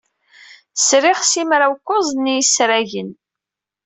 Sriɣ 0.87 1.19
simraw-kuẓ 1.31 2.07
n 2.13 2.25
yisragen. 2.33 3.09